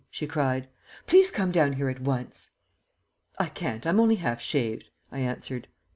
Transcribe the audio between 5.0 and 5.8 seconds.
I answered.